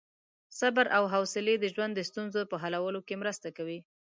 صبر 0.59 0.85
او 0.97 1.03
حوصلې 1.13 1.55
د 1.59 1.65
ژوند 1.73 1.93
د 1.95 2.01
ستونزو 2.09 2.41
په 2.51 2.55
حلولو 2.63 2.99
کې 3.07 3.19
مرسته 3.21 3.47
کوي. 3.57 3.79